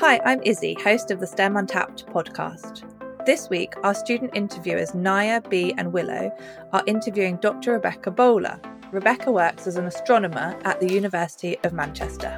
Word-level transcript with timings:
Hi, 0.00 0.18
I'm 0.24 0.40
Izzy, 0.44 0.78
host 0.82 1.10
of 1.10 1.20
the 1.20 1.26
STEM 1.26 1.58
Untapped 1.58 2.06
podcast. 2.06 2.84
This 3.26 3.50
week, 3.50 3.74
our 3.84 3.92
student 3.92 4.30
interviewers 4.34 4.94
Nia, 4.94 5.42
Bea, 5.50 5.74
and 5.76 5.92
Willow 5.92 6.34
are 6.72 6.82
interviewing 6.86 7.36
Dr. 7.36 7.72
Rebecca 7.72 8.10
Bowler. 8.10 8.58
Rebecca 8.92 9.30
works 9.30 9.66
as 9.66 9.76
an 9.76 9.84
astronomer 9.84 10.58
at 10.64 10.80
the 10.80 10.90
University 10.90 11.58
of 11.64 11.74
Manchester. 11.74 12.34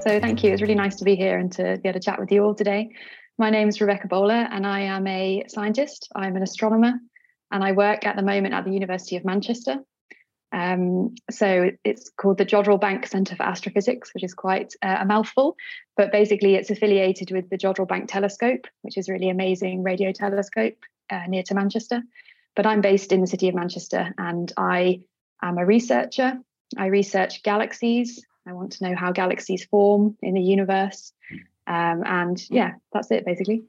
So, 0.00 0.18
thank 0.18 0.42
you. 0.42 0.52
It's 0.52 0.62
really 0.62 0.74
nice 0.74 0.96
to 0.96 1.04
be 1.04 1.14
here 1.14 1.36
and 1.36 1.52
to 1.52 1.78
be 1.82 1.90
able 1.90 2.00
to 2.00 2.02
chat 2.02 2.18
with 2.18 2.32
you 2.32 2.42
all 2.42 2.54
today. 2.54 2.88
My 3.36 3.50
name 3.50 3.68
is 3.68 3.82
Rebecca 3.82 4.08
Bowler, 4.08 4.48
and 4.50 4.66
I 4.66 4.80
am 4.80 5.06
a 5.06 5.44
scientist. 5.46 6.08
I'm 6.16 6.36
an 6.36 6.42
astronomer, 6.42 6.94
and 7.52 7.62
I 7.62 7.72
work 7.72 8.06
at 8.06 8.16
the 8.16 8.22
moment 8.22 8.54
at 8.54 8.64
the 8.64 8.72
University 8.72 9.16
of 9.16 9.26
Manchester. 9.26 9.76
Um, 10.52 11.14
so 11.30 11.70
it's 11.84 12.10
called 12.10 12.38
the 12.38 12.46
Jodrell 12.46 12.80
Bank 12.80 13.06
Centre 13.06 13.36
for 13.36 13.44
Astrophysics, 13.44 14.12
which 14.14 14.24
is 14.24 14.34
quite 14.34 14.74
uh, 14.82 14.98
a 15.00 15.04
mouthful, 15.04 15.56
but 15.96 16.12
basically 16.12 16.54
it's 16.54 16.70
affiliated 16.70 17.30
with 17.30 17.48
the 17.50 17.58
Jodrell 17.58 17.88
Bank 17.88 18.08
Telescope, 18.08 18.66
which 18.82 18.98
is 18.98 19.08
a 19.08 19.12
really 19.12 19.30
amazing 19.30 19.82
radio 19.82 20.12
telescope 20.12 20.76
uh, 21.10 21.22
near 21.28 21.42
to 21.44 21.54
Manchester. 21.54 22.02
But 22.56 22.66
I'm 22.66 22.80
based 22.80 23.12
in 23.12 23.20
the 23.20 23.26
city 23.26 23.48
of 23.48 23.54
Manchester 23.54 24.12
and 24.18 24.52
I 24.56 25.02
am 25.40 25.58
a 25.58 25.64
researcher. 25.64 26.38
I 26.76 26.86
research 26.86 27.42
galaxies. 27.42 28.24
I 28.46 28.52
want 28.52 28.72
to 28.72 28.88
know 28.88 28.96
how 28.96 29.12
galaxies 29.12 29.64
form 29.64 30.16
in 30.20 30.34
the 30.34 30.40
universe. 30.40 31.12
Um, 31.66 32.02
and 32.04 32.42
yeah, 32.50 32.74
that's 32.92 33.10
it 33.12 33.24
basically. 33.24 33.64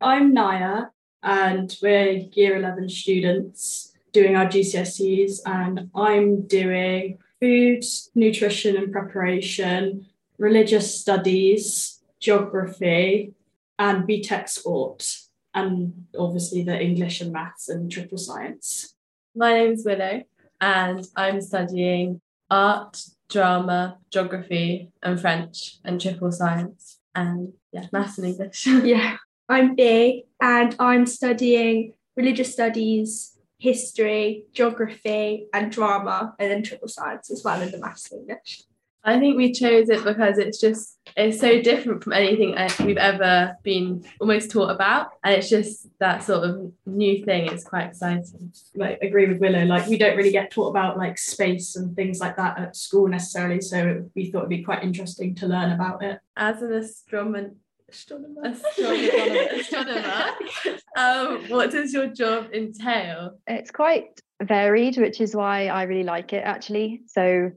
I'm 0.00 0.32
Nia 0.32 0.90
and 1.22 1.76
we're 1.82 2.12
year 2.32 2.56
11 2.56 2.88
students 2.88 3.92
doing 4.12 4.36
our 4.36 4.46
GCSEs, 4.46 5.40
and 5.44 5.90
I'm 5.94 6.46
doing 6.46 7.18
food, 7.40 7.84
nutrition 8.14 8.76
and 8.76 8.92
preparation, 8.92 10.06
religious 10.38 10.98
studies, 10.98 12.00
geography, 12.20 13.34
and 13.78 14.08
BTEC 14.08 14.48
sport, 14.48 15.18
and 15.54 16.06
obviously 16.18 16.62
the 16.62 16.80
English 16.80 17.20
and 17.20 17.32
maths 17.32 17.68
and 17.68 17.90
triple 17.90 18.18
science. 18.18 18.94
My 19.34 19.52
name 19.52 19.72
is 19.72 19.84
Willow, 19.84 20.22
and 20.60 21.06
I'm 21.14 21.40
studying 21.40 22.20
art, 22.50 23.02
drama, 23.28 23.98
geography, 24.10 24.90
and 25.02 25.20
French, 25.20 25.78
and 25.84 26.00
triple 26.00 26.32
science, 26.32 27.00
and 27.14 27.52
yeah, 27.72 27.86
maths 27.92 28.18
and 28.18 28.28
English. 28.28 28.66
yeah, 28.66 29.16
I'm 29.48 29.74
Bea, 29.74 30.24
and 30.40 30.74
I'm 30.78 31.06
studying 31.06 31.92
religious 32.16 32.52
studies, 32.52 33.35
history, 33.66 34.44
geography, 34.52 35.48
and 35.52 35.72
drama, 35.72 36.34
and 36.38 36.50
then 36.50 36.62
triple 36.62 36.86
science 36.86 37.32
as 37.32 37.42
well 37.44 37.60
in 37.60 37.72
the 37.72 37.78
maths 37.78 38.12
and 38.12 38.20
English. 38.20 38.62
I 39.02 39.18
think 39.20 39.36
we 39.36 39.52
chose 39.52 39.88
it 39.88 40.02
because 40.02 40.36
it's 40.36 40.60
just 40.60 40.98
it's 41.16 41.40
so 41.40 41.62
different 41.62 42.02
from 42.02 42.12
anything 42.12 42.56
we've 42.84 42.96
ever 42.96 43.56
been 43.62 44.04
almost 44.20 44.50
taught 44.50 44.70
about, 44.70 45.10
and 45.22 45.34
it's 45.34 45.48
just 45.48 45.86
that 46.00 46.24
sort 46.24 46.42
of 46.48 46.72
new 46.86 47.24
thing. 47.24 47.46
It's 47.46 47.64
quite 47.64 47.86
exciting. 47.86 48.52
Like 48.74 48.98
agree 49.02 49.26
with 49.28 49.40
Willow. 49.40 49.64
Like 49.64 49.86
we 49.86 49.98
don't 49.98 50.16
really 50.16 50.32
get 50.32 50.50
taught 50.50 50.70
about 50.70 50.96
like 50.96 51.18
space 51.18 51.76
and 51.76 51.94
things 51.94 52.18
like 52.18 52.36
that 52.36 52.58
at 52.58 52.76
school 52.76 53.06
necessarily. 53.06 53.60
So 53.60 54.10
we 54.16 54.30
thought 54.30 54.40
it'd 54.40 54.58
be 54.58 54.64
quite 54.64 54.82
interesting 54.82 55.36
to 55.36 55.46
learn 55.46 55.70
about 55.70 56.02
it. 56.02 56.18
As 56.36 56.62
an 56.62 56.72
astronomer, 56.72 57.52
astronomer, 57.88 58.42
astronomer, 58.44 59.48
astronomer. 59.52 60.24
um, 60.96 61.48
what 61.48 61.70
does 61.70 61.92
your 61.92 62.06
job 62.08 62.48
entail? 62.52 63.38
It's 63.46 63.70
quite 63.70 64.20
varied, 64.42 64.96
which 64.96 65.20
is 65.20 65.34
why 65.34 65.68
I 65.68 65.84
really 65.84 66.04
like 66.04 66.32
it 66.32 66.42
actually. 66.44 67.02
So 67.06 67.52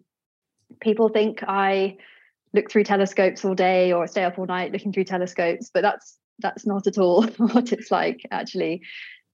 people 0.82 1.10
think 1.10 1.44
I 1.48 1.98
look 2.54 2.70
through 2.70 2.84
telescopes 2.84 3.44
all 3.46 3.56
day 3.56 3.92
or 3.92 4.08
stay 4.08 4.24
up 4.24 4.40
all 4.40 4.46
night 4.46 4.72
looking 4.72 4.94
through 4.94 5.06
telescopes, 5.06 5.70
but 5.74 5.82
that's 5.82 6.18
that's 6.40 6.66
not 6.66 6.88
at 6.88 6.98
all 6.98 7.24
what 7.38 7.72
it's 7.72 7.92
like 7.92 8.22
actually. 8.32 8.82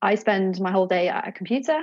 I 0.01 0.15
spend 0.15 0.59
my 0.59 0.71
whole 0.71 0.87
day 0.87 1.07
at 1.07 1.27
a 1.27 1.31
computer, 1.31 1.81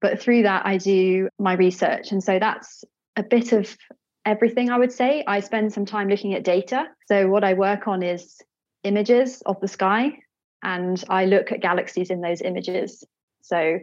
but 0.00 0.20
through 0.20 0.42
that 0.42 0.66
I 0.66 0.76
do 0.76 1.28
my 1.38 1.54
research. 1.54 2.12
And 2.12 2.22
so 2.22 2.38
that's 2.38 2.84
a 3.16 3.22
bit 3.22 3.52
of 3.52 3.76
everything, 4.26 4.70
I 4.70 4.78
would 4.78 4.92
say. 4.92 5.24
I 5.26 5.40
spend 5.40 5.72
some 5.72 5.86
time 5.86 6.08
looking 6.08 6.34
at 6.34 6.44
data. 6.44 6.88
So, 7.06 7.28
what 7.28 7.44
I 7.44 7.54
work 7.54 7.88
on 7.88 8.02
is 8.02 8.36
images 8.84 9.42
of 9.46 9.58
the 9.60 9.68
sky, 9.68 10.18
and 10.62 11.02
I 11.08 11.24
look 11.24 11.52
at 11.52 11.60
galaxies 11.60 12.10
in 12.10 12.20
those 12.20 12.42
images. 12.42 13.04
So, 13.40 13.78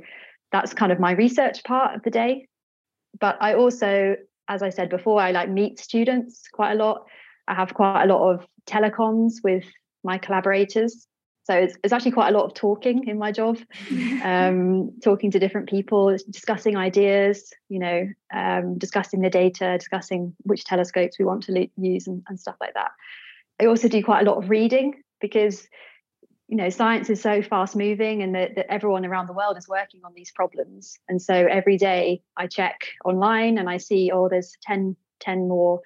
that's 0.52 0.74
kind 0.74 0.92
of 0.92 1.00
my 1.00 1.14
research 1.14 1.64
part 1.64 1.96
of 1.96 2.04
the 2.04 2.12
day. 2.12 2.48
But 3.20 3.38
I 3.42 3.56
also, 3.56 4.16
as 4.48 4.62
I 4.62 4.70
said 4.70 4.90
before, 4.90 5.20
I 5.20 5.32
like 5.32 5.50
meet 5.50 5.80
students 5.80 6.44
quite 6.52 6.74
a 6.74 6.76
lot. 6.76 7.06
I 7.48 7.56
have 7.56 7.74
quite 7.74 8.04
a 8.04 8.08
lot 8.08 8.34
of 8.34 8.46
telecoms 8.68 9.36
with 9.44 9.64
my 10.04 10.18
collaborators. 10.18 11.08
So 11.44 11.54
it's, 11.54 11.76
it's 11.84 11.92
actually 11.92 12.12
quite 12.12 12.34
a 12.34 12.38
lot 12.38 12.46
of 12.46 12.54
talking 12.54 13.08
in 13.08 13.18
my 13.18 13.32
job, 13.32 13.58
um, 14.24 14.92
talking 15.04 15.30
to 15.32 15.40
different 15.40 15.70
people, 15.70 16.16
discussing 16.30 16.78
ideas, 16.78 17.52
you 17.68 17.80
know, 17.80 18.08
um, 18.34 18.78
discussing 18.78 19.22
the 19.22 19.30
data, 19.30 19.78
discussing 19.78 20.36
which 20.44 20.64
telescopes 20.64 21.20
we 21.20 21.26
want 21.26 21.44
to 21.44 21.52
lo- 21.52 21.68
use 21.78 22.08
and, 22.08 22.24
and 22.30 22.40
stuff 22.40 22.56
like 22.62 22.74
that. 22.76 22.92
I 23.62 23.66
also 23.66 23.90
do 23.90 24.02
quite 24.04 24.26
a 24.26 24.30
lot 24.30 24.42
of 24.42 24.50
reading 24.50 25.04
because, 25.20 25.68
you 26.48 26.56
know, 26.56 26.70
science 26.70 27.10
is 27.10 27.22
so 27.22 27.42
fast 27.42 27.76
moving 27.76 28.24
and 28.24 28.34
that, 28.36 28.56
that 28.56 28.72
everyone 28.72 29.06
around 29.06 29.28
the 29.28 29.34
world 29.34 29.58
is 29.58 29.68
working 29.68 30.00
on 30.06 30.14
these 30.16 30.32
problems. 30.32 30.98
And 31.10 31.22
so 31.22 31.34
every 31.34 31.78
day 31.78 32.22
I 32.38 32.48
check 32.48 32.80
online 33.04 33.58
and 33.58 33.70
I 33.70 33.78
see, 33.78 34.12
oh, 34.14 34.30
there's 34.30 34.56
10, 34.64 34.96
10 35.20 35.48
more 35.50 35.82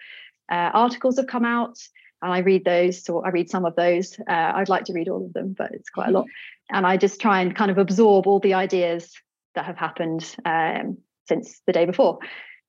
uh, 0.52 0.72
articles 0.74 1.18
have 1.18 1.28
come 1.28 1.46
out 1.46 1.78
and 2.22 2.32
I 2.32 2.40
read 2.40 2.66
those. 2.66 3.04
So 3.04 3.24
I 3.24 3.30
read 3.30 3.50
some 3.50 3.66
of 3.66 3.76
those. 3.76 4.20
Uh, 4.20 4.52
I'd 4.56 4.70
like 4.70 4.86
to 4.86 4.94
read 4.94 5.10
all 5.10 5.26
of 5.26 5.34
them, 5.34 5.54
but 5.58 5.72
it's 5.72 5.90
quite 5.90 6.10
a 6.10 6.12
lot. 6.12 6.26
And 6.72 6.86
I 6.86 6.98
just 6.98 7.22
try 7.22 7.42
and 7.42 7.56
kind 7.56 7.72
of 7.72 7.78
absorb 7.78 8.28
all 8.28 8.40
the 8.40 8.56
ideas 8.56 9.14
that 9.56 9.66
have 9.66 9.78
happened 9.78 10.36
um, 10.46 10.98
since 11.28 11.62
the 11.66 11.74
day 11.74 11.86
before. 11.86 12.20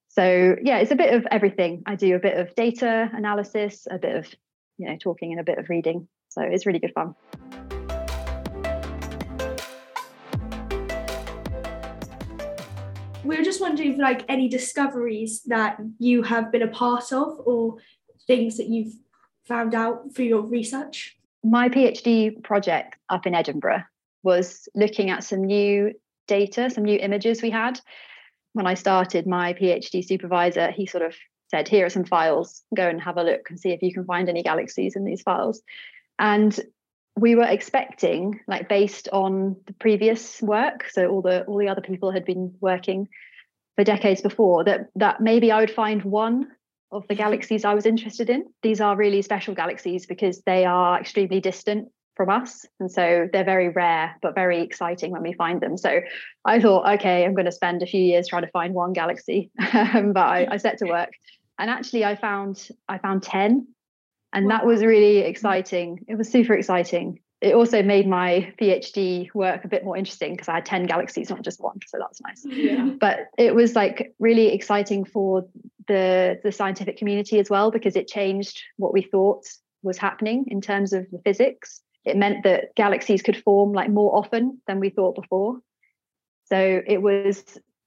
So 0.08 0.56
yeah, 0.62 0.78
it's 0.78 0.90
a 0.90 0.96
bit 0.96 1.14
of 1.14 1.26
everything. 1.30 1.82
I 1.86 1.94
do 1.94 2.14
a 2.14 2.18
bit 2.18 2.36
of 2.36 2.54
data 2.54 3.10
analysis, 3.12 3.86
a 3.90 3.98
bit 3.98 4.16
of 4.16 4.34
you 4.76 4.88
know 4.88 4.96
talking, 4.98 5.32
and 5.32 5.40
a 5.40 5.44
bit 5.44 5.58
of 5.58 5.68
reading. 5.68 6.08
So 6.28 6.42
it's 6.42 6.66
really 6.66 6.78
good 6.78 6.92
fun. 6.94 7.14
We 13.24 13.36
were 13.36 13.44
just 13.44 13.60
wondering 13.60 13.92
if 13.92 13.98
like 13.98 14.24
any 14.28 14.48
discoveries 14.48 15.42
that 15.46 15.78
you 15.98 16.22
have 16.22 16.50
been 16.50 16.62
a 16.62 16.68
part 16.68 17.12
of 17.12 17.38
or 17.44 17.76
things 18.26 18.56
that 18.56 18.68
you've 18.68 18.94
found 19.48 19.74
out 19.74 20.14
through 20.14 20.26
your 20.26 20.42
research? 20.42 21.16
My 21.42 21.68
PhD 21.68 22.42
project 22.44 22.96
up 23.08 23.26
in 23.26 23.34
Edinburgh 23.34 23.82
was 24.22 24.68
looking 24.74 25.10
at 25.10 25.24
some 25.24 25.42
new 25.44 25.92
data, 26.26 26.70
some 26.70 26.84
new 26.84 26.98
images 26.98 27.42
we 27.42 27.50
had. 27.50 27.80
When 28.52 28.66
I 28.66 28.74
started, 28.74 29.26
my 29.26 29.54
PhD 29.54 30.04
supervisor, 30.04 30.70
he 30.70 30.86
sort 30.86 31.04
of 31.04 31.14
said, 31.50 31.68
Here 31.68 31.86
are 31.86 31.90
some 31.90 32.04
files, 32.04 32.62
go 32.76 32.88
and 32.88 33.00
have 33.00 33.16
a 33.16 33.22
look 33.22 33.48
and 33.48 33.58
see 33.58 33.70
if 33.70 33.82
you 33.82 33.92
can 33.92 34.04
find 34.04 34.28
any 34.28 34.42
galaxies 34.42 34.96
in 34.96 35.04
these 35.04 35.22
files. 35.22 35.62
And 36.18 36.58
we 37.16 37.34
were 37.34 37.44
expecting, 37.44 38.40
like 38.46 38.68
based 38.68 39.08
on 39.12 39.56
the 39.66 39.72
previous 39.74 40.40
work, 40.42 40.88
so 40.90 41.08
all 41.08 41.22
the 41.22 41.44
all 41.44 41.58
the 41.58 41.68
other 41.68 41.80
people 41.80 42.10
had 42.10 42.24
been 42.24 42.54
working 42.60 43.08
for 43.76 43.84
decades 43.84 44.20
before, 44.20 44.64
that 44.64 44.88
that 44.96 45.20
maybe 45.20 45.50
I 45.50 45.60
would 45.60 45.70
find 45.70 46.02
one 46.02 46.48
of 46.90 47.06
the 47.08 47.14
galaxies 47.14 47.64
I 47.64 47.74
was 47.74 47.86
interested 47.86 48.30
in. 48.30 48.46
These 48.62 48.80
are 48.80 48.96
really 48.96 49.22
special 49.22 49.54
galaxies 49.54 50.06
because 50.06 50.42
they 50.42 50.64
are 50.64 51.00
extremely 51.00 51.40
distant 51.40 51.88
from 52.18 52.30
us. 52.30 52.66
And 52.80 52.90
so 52.90 53.28
they're 53.32 53.44
very 53.44 53.68
rare, 53.68 54.16
but 54.20 54.34
very 54.34 54.60
exciting 54.60 55.12
when 55.12 55.22
we 55.22 55.32
find 55.34 55.60
them. 55.60 55.76
So 55.76 56.00
I 56.44 56.60
thought, 56.60 56.92
okay, 56.94 57.24
I'm 57.24 57.34
going 57.34 57.46
to 57.46 57.52
spend 57.52 57.82
a 57.82 57.86
few 57.86 58.02
years 58.02 58.26
trying 58.26 58.42
to 58.42 58.50
find 58.50 58.74
one 58.74 58.92
galaxy. 58.92 59.50
but 59.56 60.16
I, 60.16 60.48
I, 60.50 60.56
set 60.56 60.78
to 60.78 60.86
work. 60.86 61.10
And 61.58 61.70
actually 61.70 62.04
I 62.04 62.16
found 62.16 62.68
I 62.88 62.98
found 62.98 63.22
10. 63.22 63.68
And 64.32 64.46
wow. 64.46 64.50
that 64.50 64.66
was 64.66 64.82
really 64.82 65.18
exciting. 65.18 66.04
It 66.08 66.16
was 66.16 66.28
super 66.28 66.54
exciting. 66.54 67.20
It 67.40 67.54
also 67.54 67.84
made 67.84 68.08
my 68.08 68.52
PhD 68.60 69.32
work 69.32 69.64
a 69.64 69.68
bit 69.68 69.84
more 69.84 69.96
interesting 69.96 70.32
because 70.32 70.48
I 70.48 70.54
had 70.54 70.66
10 70.66 70.86
galaxies, 70.86 71.30
not 71.30 71.42
just 71.42 71.62
one. 71.62 71.78
So 71.86 71.98
that's 72.00 72.20
nice. 72.20 72.44
Yeah. 72.44 72.90
But 73.00 73.28
it 73.38 73.54
was 73.54 73.76
like 73.76 74.12
really 74.18 74.48
exciting 74.48 75.04
for 75.04 75.46
the 75.88 76.38
the 76.44 76.52
scientific 76.52 76.96
community 76.96 77.38
as 77.38 77.50
well 77.50 77.70
because 77.70 77.96
it 77.96 78.08
changed 78.08 78.60
what 78.76 78.92
we 78.92 79.02
thought 79.02 79.44
was 79.82 79.98
happening 79.98 80.46
in 80.48 80.60
terms 80.60 80.92
of 80.92 81.06
the 81.10 81.20
physics. 81.24 81.82
It 82.04 82.16
meant 82.16 82.44
that 82.44 82.74
galaxies 82.74 83.22
could 83.22 83.36
form 83.36 83.72
like 83.72 83.90
more 83.90 84.16
often 84.16 84.60
than 84.66 84.80
we 84.80 84.90
thought 84.90 85.14
before. 85.14 85.58
So 86.46 86.80
it 86.86 87.02
was 87.02 87.44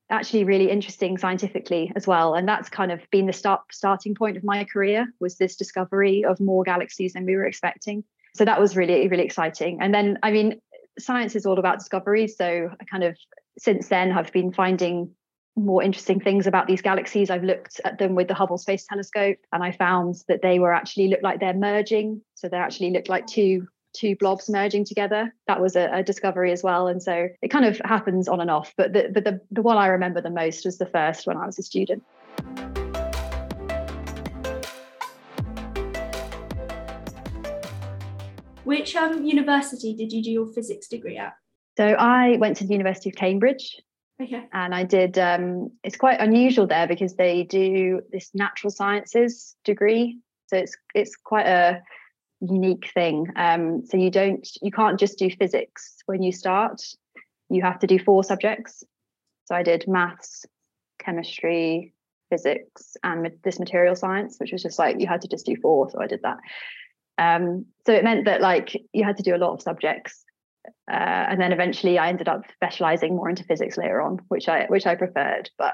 actually 0.09 0.43
really 0.43 0.69
interesting 0.69 1.17
scientifically 1.17 1.91
as 1.95 2.05
well. 2.05 2.35
And 2.35 2.47
that's 2.47 2.69
kind 2.69 2.91
of 2.91 2.99
been 3.11 3.25
the 3.25 3.33
start 3.33 3.61
starting 3.71 4.13
point 4.13 4.37
of 4.37 4.43
my 4.43 4.65
career 4.65 5.07
was 5.19 5.37
this 5.37 5.55
discovery 5.55 6.23
of 6.25 6.39
more 6.39 6.63
galaxies 6.63 7.13
than 7.13 7.25
we 7.25 7.35
were 7.35 7.45
expecting. 7.45 8.03
So 8.35 8.45
that 8.45 8.59
was 8.59 8.75
really 8.75 9.07
really 9.07 9.23
exciting. 9.23 9.79
And 9.81 9.93
then 9.93 10.19
i 10.23 10.31
mean 10.31 10.61
science 10.99 11.35
is 11.35 11.45
all 11.45 11.57
about 11.57 11.79
discovery. 11.79 12.27
So 12.27 12.69
i 12.79 12.83
kind 12.85 13.03
of 13.03 13.17
since 13.57 13.87
then 13.87 14.11
have 14.11 14.31
been 14.31 14.51
finding 14.51 15.11
more 15.55 15.83
interesting 15.83 16.19
things 16.19 16.47
about 16.47 16.67
these 16.67 16.81
galaxies. 16.81 17.29
I've 17.29 17.43
looked 17.43 17.81
at 17.83 17.97
them 17.97 18.15
with 18.15 18.27
the 18.27 18.33
Hubble 18.33 18.57
Space 18.57 18.85
Telescope 18.85 19.37
and 19.51 19.63
I 19.63 19.71
found 19.71 20.15
that 20.27 20.41
they 20.41 20.59
were 20.59 20.73
actually 20.73 21.09
look 21.09 21.21
like 21.21 21.39
they're 21.39 21.53
merging. 21.53 22.21
So 22.35 22.47
they 22.47 22.57
actually 22.57 22.91
look 22.91 23.09
like 23.09 23.27
two 23.27 23.67
two 23.93 24.15
blobs 24.15 24.49
merging 24.49 24.85
together. 24.85 25.33
That 25.47 25.59
was 25.59 25.75
a, 25.75 25.89
a, 25.91 26.01
discovery 26.03 26.53
as 26.53 26.63
well. 26.63 26.87
And 26.87 27.03
so 27.03 27.27
it 27.41 27.49
kind 27.49 27.65
of 27.65 27.81
happens 27.83 28.29
on 28.29 28.39
and 28.39 28.49
off. 28.49 28.73
But 28.77 28.93
the, 28.93 29.09
but 29.13 29.25
the, 29.25 29.41
the 29.51 29.61
one 29.61 29.77
I 29.77 29.87
remember 29.87 30.21
the 30.21 30.29
most 30.29 30.63
was 30.63 30.77
the 30.77 30.85
first 30.85 31.27
when 31.27 31.35
I 31.35 31.45
was 31.45 31.59
a 31.59 31.63
student. 31.63 32.01
Which 38.63 38.95
um, 38.95 39.25
university 39.25 39.93
did 39.93 40.13
you 40.13 40.23
do 40.23 40.31
your 40.31 40.47
physics 40.47 40.87
degree 40.87 41.17
at? 41.17 41.33
So 41.77 41.85
I 41.85 42.37
went 42.37 42.57
to 42.57 42.65
the 42.65 42.71
University 42.71 43.09
of 43.09 43.15
Cambridge. 43.15 43.81
Okay. 44.21 44.47
And 44.53 44.75
I 44.75 44.83
did, 44.83 45.17
um, 45.17 45.71
it's 45.83 45.97
quite 45.97 46.19
unusual 46.19 46.67
there 46.67 46.87
because 46.87 47.15
they 47.15 47.43
do 47.43 48.01
this 48.11 48.29
natural 48.33 48.69
sciences 48.69 49.55
degree. 49.63 50.19
So 50.47 50.57
it's 50.57 50.75
it's 50.93 51.15
quite 51.15 51.47
a 51.47 51.81
unique 52.41 52.91
thing. 52.93 53.27
Um, 53.35 53.85
so 53.85 53.97
you 53.97 54.11
don't, 54.11 54.47
you 54.61 54.71
can't 54.71 54.99
just 54.99 55.17
do 55.17 55.29
physics 55.29 55.97
when 56.05 56.21
you 56.21 56.31
start. 56.31 56.81
You 57.49 57.61
have 57.63 57.79
to 57.79 57.87
do 57.87 57.97
four 57.97 58.23
subjects. 58.23 58.83
So 59.45 59.55
I 59.55 59.63
did 59.63 59.85
maths, 59.87 60.45
chemistry, 60.99 61.93
physics, 62.29 62.95
and 63.03 63.31
this 63.43 63.59
material 63.59 63.95
science, 63.95 64.37
which 64.39 64.51
was 64.51 64.61
just 64.61 64.77
like 64.77 64.99
you 64.99 65.07
had 65.07 65.21
to 65.21 65.27
just 65.27 65.45
do 65.45 65.55
four. 65.61 65.89
So 65.89 65.99
I 65.99 66.07
did 66.07 66.21
that. 66.23 66.37
Um, 67.17 67.65
so 67.85 67.93
it 67.93 68.03
meant 68.03 68.25
that 68.25 68.41
like 68.41 68.75
you 68.93 69.03
had 69.03 69.17
to 69.17 69.23
do 69.23 69.35
a 69.35 69.37
lot 69.37 69.53
of 69.53 69.61
subjects. 69.61 70.23
Uh, 70.89 71.25
and 71.29 71.39
then 71.39 71.51
eventually 71.51 71.97
I 71.97 72.09
ended 72.09 72.27
up 72.27 72.41
specializing 72.53 73.15
more 73.15 73.29
into 73.29 73.43
physics 73.43 73.77
later 73.77 74.01
on, 74.01 74.19
which 74.27 74.47
I 74.47 74.65
which 74.67 74.85
I 74.85 74.95
preferred. 74.95 75.49
But 75.57 75.73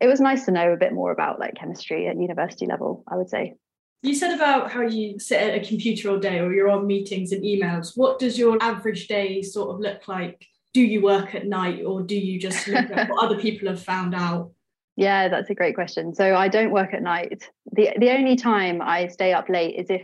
it 0.00 0.06
was 0.06 0.20
nice 0.20 0.44
to 0.46 0.50
know 0.50 0.72
a 0.72 0.76
bit 0.76 0.92
more 0.92 1.12
about 1.12 1.38
like 1.38 1.54
chemistry 1.54 2.08
at 2.08 2.16
university 2.16 2.66
level, 2.66 3.04
I 3.08 3.16
would 3.16 3.28
say. 3.28 3.54
You 4.02 4.14
said 4.16 4.34
about 4.34 4.70
how 4.72 4.82
you 4.82 5.20
sit 5.20 5.40
at 5.40 5.62
a 5.62 5.66
computer 5.66 6.10
all 6.10 6.18
day 6.18 6.40
or 6.40 6.52
you're 6.52 6.68
on 6.68 6.88
meetings 6.88 7.30
and 7.30 7.44
emails. 7.44 7.92
What 7.94 8.18
does 8.18 8.36
your 8.36 8.58
average 8.60 9.06
day 9.06 9.42
sort 9.42 9.70
of 9.70 9.80
look 9.80 10.08
like? 10.08 10.44
Do 10.74 10.80
you 10.80 11.02
work 11.02 11.36
at 11.36 11.46
night 11.46 11.84
or 11.86 12.02
do 12.02 12.16
you 12.16 12.40
just 12.40 12.66
look 12.66 12.90
at 12.90 13.08
what 13.08 13.24
other 13.24 13.38
people 13.40 13.68
have 13.68 13.80
found 13.80 14.14
out? 14.14 14.50
Yeah, 14.96 15.28
that's 15.28 15.50
a 15.50 15.54
great 15.54 15.76
question. 15.76 16.14
So 16.14 16.34
I 16.34 16.48
don't 16.48 16.72
work 16.72 16.92
at 16.92 17.02
night. 17.02 17.48
The 17.70 17.90
the 17.98 18.10
only 18.10 18.36
time 18.36 18.82
I 18.82 19.06
stay 19.06 19.32
up 19.32 19.48
late 19.48 19.76
is 19.78 19.86
if 19.88 20.02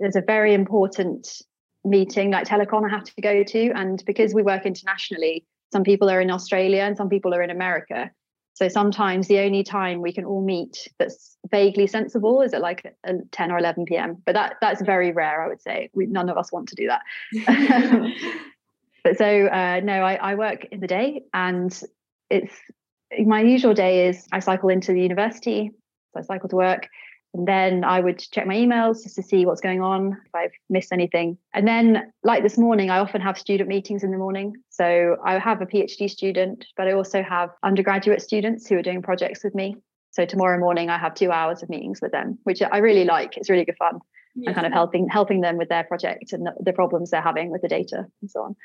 there's 0.00 0.16
a 0.16 0.22
very 0.22 0.52
important 0.52 1.28
meeting 1.84 2.30
like 2.30 2.46
telecon 2.46 2.86
I 2.86 2.90
have 2.90 3.04
to 3.04 3.20
go 3.20 3.42
to. 3.42 3.70
And 3.70 4.02
because 4.06 4.34
we 4.34 4.42
work 4.42 4.66
internationally, 4.66 5.44
some 5.72 5.84
people 5.84 6.10
are 6.10 6.20
in 6.20 6.30
Australia 6.30 6.82
and 6.82 6.96
some 6.96 7.08
people 7.08 7.34
are 7.34 7.42
in 7.42 7.50
America. 7.50 8.10
So 8.54 8.68
sometimes 8.68 9.28
the 9.28 9.38
only 9.38 9.62
time 9.62 10.02
we 10.02 10.12
can 10.12 10.24
all 10.24 10.44
meet 10.44 10.88
that's 10.98 11.38
vaguely 11.50 11.86
sensible 11.86 12.42
is 12.42 12.52
at 12.52 12.60
like 12.60 12.94
10 13.32 13.50
or 13.50 13.58
11 13.58 13.86
p.m. 13.86 14.18
But 14.26 14.34
that 14.34 14.56
that's 14.60 14.82
very 14.82 15.12
rare, 15.12 15.42
I 15.42 15.48
would 15.48 15.62
say. 15.62 15.88
We, 15.94 16.06
none 16.06 16.28
of 16.28 16.36
us 16.36 16.52
want 16.52 16.68
to 16.68 16.74
do 16.74 16.88
that. 16.88 18.12
but 19.04 19.16
so 19.16 19.46
uh, 19.46 19.80
no, 19.82 20.02
I, 20.02 20.14
I 20.16 20.34
work 20.34 20.66
in 20.70 20.80
the 20.80 20.86
day, 20.86 21.22
and 21.32 21.82
it's 22.28 22.52
my 23.24 23.40
usual 23.40 23.72
day 23.72 24.08
is 24.08 24.26
I 24.30 24.40
cycle 24.40 24.68
into 24.68 24.92
the 24.92 25.00
university, 25.00 25.70
so 26.12 26.20
I 26.20 26.22
cycle 26.22 26.48
to 26.50 26.56
work. 26.56 26.88
And 27.32 27.46
then 27.46 27.84
I 27.84 28.00
would 28.00 28.18
check 28.18 28.46
my 28.46 28.56
emails 28.56 29.04
just 29.04 29.14
to 29.14 29.22
see 29.22 29.46
what's 29.46 29.60
going 29.60 29.80
on, 29.80 30.16
if 30.26 30.34
I've 30.34 30.50
missed 30.68 30.92
anything. 30.92 31.38
And 31.54 31.66
then, 31.66 32.12
like 32.24 32.42
this 32.42 32.58
morning, 32.58 32.90
I 32.90 32.98
often 32.98 33.20
have 33.20 33.38
student 33.38 33.68
meetings 33.68 34.02
in 34.02 34.10
the 34.10 34.18
morning. 34.18 34.56
So 34.70 35.16
I 35.24 35.38
have 35.38 35.62
a 35.62 35.66
PhD 35.66 36.10
student, 36.10 36.66
but 36.76 36.88
I 36.88 36.92
also 36.92 37.22
have 37.22 37.50
undergraduate 37.62 38.20
students 38.20 38.66
who 38.66 38.76
are 38.78 38.82
doing 38.82 39.00
projects 39.00 39.44
with 39.44 39.54
me. 39.54 39.76
So 40.10 40.24
tomorrow 40.24 40.58
morning, 40.58 40.90
I 40.90 40.98
have 40.98 41.14
two 41.14 41.30
hours 41.30 41.62
of 41.62 41.68
meetings 41.68 42.00
with 42.02 42.10
them, 42.10 42.38
which 42.42 42.62
I 42.62 42.78
really 42.78 43.04
like. 43.04 43.36
It's 43.36 43.48
really 43.48 43.64
good 43.64 43.78
fun. 43.78 44.00
Yeah. 44.34 44.50
And 44.50 44.54
kind 44.54 44.66
of 44.66 44.72
helping 44.72 45.08
helping 45.08 45.40
them 45.40 45.56
with 45.56 45.68
their 45.68 45.84
project 45.84 46.32
and 46.32 46.48
the, 46.60 46.72
problems 46.72 47.10
they're 47.10 47.20
having 47.20 47.50
with 47.50 47.62
the 47.62 47.68
data 47.68 48.06
and 48.20 48.30
so 48.30 48.42
on. 48.42 48.56